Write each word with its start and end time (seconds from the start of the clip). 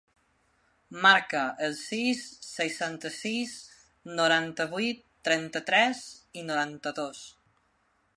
Marca 1.01 1.41
el 1.67 1.75
sis, 1.81 2.23
seixanta-sis, 2.47 3.53
noranta-vuit, 4.21 5.05
trenta-tres, 5.29 6.03
noranta-dos. 6.49 7.23